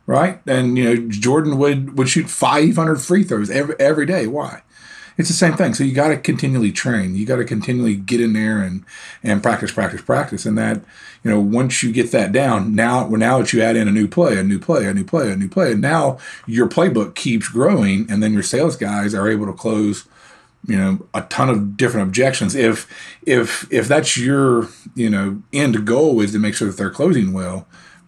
[0.07, 0.41] right?
[0.47, 4.27] And you know, Jordan would would shoot 500 free throws every every day.
[4.27, 4.63] Why?
[5.19, 5.73] It's the same thing.
[5.73, 7.17] So you got to continually train.
[7.17, 8.85] You got to continually get in there and
[9.23, 10.45] and practice, practice, practice.
[10.45, 10.83] And that,
[11.25, 14.09] you know, once you get that down, now now that you add in a new
[14.09, 17.49] play, a new play, a new play, a new play, and now your playbook keeps
[17.49, 20.07] growing, and then your sales guys are able to close
[20.67, 22.89] you know a ton of different objections if
[23.25, 27.33] if if that's your you know end goal is to make sure that they're closing
[27.33, 27.67] well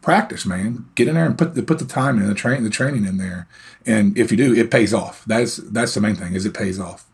[0.08, 0.86] practice man.
[0.94, 3.18] Get in there and put the put the time in the train the training in
[3.18, 3.46] there.
[3.84, 5.22] And if you do it pays off.
[5.26, 7.04] That's that's the main thing is it pays off.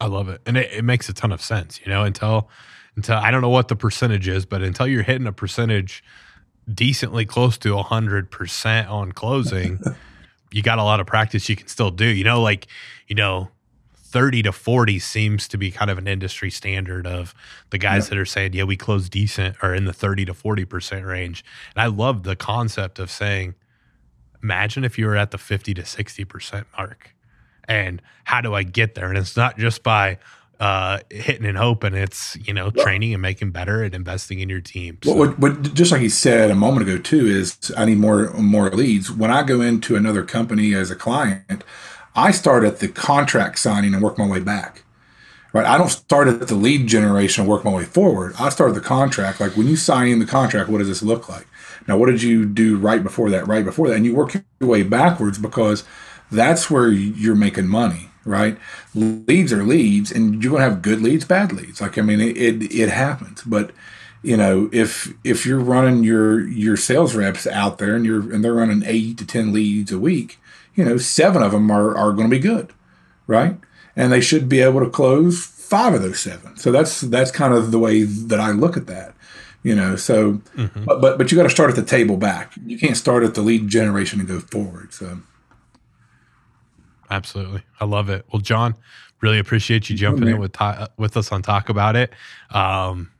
[0.00, 0.40] I love it.
[0.46, 2.50] And it, it makes a ton of sense you know until
[2.96, 6.02] until i don't know what the percentage is but until you're hitting a percentage
[6.74, 9.78] decently close to 100% on closing
[10.50, 12.06] you got a lot of practice you can still do.
[12.06, 12.66] You know like
[13.06, 13.48] you know
[14.12, 17.34] 30 to 40 seems to be kind of an industry standard of
[17.70, 21.06] the guys that are saying, yeah, we close decent or in the 30 to 40%
[21.06, 21.42] range.
[21.74, 23.54] And I love the concept of saying,
[24.42, 27.14] imagine if you were at the 50 to 60% mark.
[27.66, 29.08] And how do I get there?
[29.08, 30.18] And it's not just by
[30.60, 31.94] uh, hitting and hoping.
[31.94, 34.98] It's you know training and making better and investing in your team.
[35.02, 35.12] So.
[35.12, 38.70] What, what, just like you said a moment ago too is I need more more
[38.70, 39.10] leads.
[39.10, 41.64] When I go into another company as a client,
[42.14, 44.82] I start at the contract signing and work my way back.
[45.52, 45.66] Right.
[45.66, 48.34] I don't start at the lead generation and work my way forward.
[48.38, 49.38] I start at the contract.
[49.38, 51.46] Like when you sign in the contract, what does this look like?
[51.86, 53.46] Now, what did you do right before that?
[53.46, 55.84] Right before that, and you work your way backwards because
[56.30, 58.08] that's where you're making money.
[58.24, 58.56] Right.
[58.94, 61.80] Leads are leads, and you're gonna have good leads, bad leads.
[61.82, 63.72] Like I mean, it it, it happens, but
[64.22, 68.44] you know if if you're running your your sales reps out there and you're and
[68.44, 70.38] they're running eight to ten leads a week
[70.74, 72.72] you know, seven of them are, are going to be good,
[73.26, 73.56] right?
[73.94, 76.56] And they should be able to close five of those seven.
[76.56, 79.14] So that's that's kind of the way that I look at that,
[79.62, 79.96] you know.
[79.96, 80.84] So, mm-hmm.
[80.84, 82.52] but, but but you got to start at the table back.
[82.64, 84.92] You can't start at the lead generation and go forward.
[84.92, 85.18] So,
[87.10, 88.24] absolutely, I love it.
[88.32, 88.74] Well, John,
[89.20, 90.56] really appreciate you jumping in with
[90.96, 92.12] with us on talk about it.
[92.50, 93.10] Um,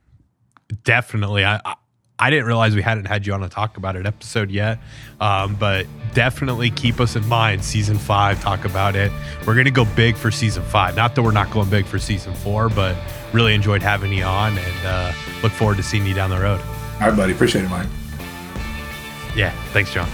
[0.83, 1.75] definitely, I, I
[2.19, 4.79] I didn't realize we hadn't had you on to talk about it episode yet,
[5.19, 7.63] um, but definitely keep us in mind.
[7.63, 9.11] Season five, talk about it.
[9.45, 10.95] We're going to go big for season five.
[10.95, 12.95] Not that we're not going big for season four, but
[13.33, 16.61] really enjoyed having you on and uh, look forward to seeing you down the road.
[17.01, 17.33] All right, buddy.
[17.33, 17.87] Appreciate it, Mike.
[19.35, 19.51] Yeah.
[19.71, 20.09] Thanks, John.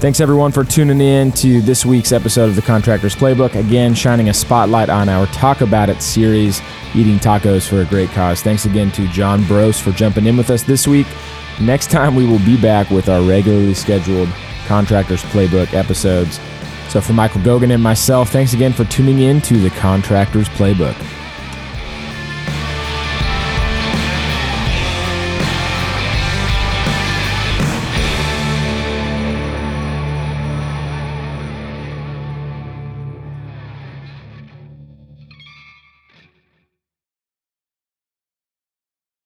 [0.00, 3.56] Thanks everyone for tuning in to this week's episode of the Contractor's Playbook.
[3.56, 6.62] Again, shining a spotlight on our Talk About It series,
[6.94, 8.40] eating tacos for a great cause.
[8.40, 11.08] Thanks again to John Bros for jumping in with us this week.
[11.60, 14.28] Next time, we will be back with our regularly scheduled
[14.68, 16.38] Contractor's Playbook episodes.
[16.90, 20.94] So, for Michael Gogan and myself, thanks again for tuning in to the Contractor's Playbook.